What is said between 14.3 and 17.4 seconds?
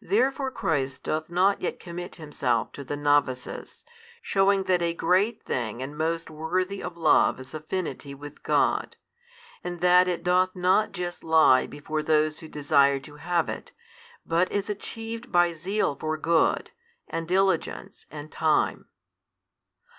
is achieved by zeal for good, and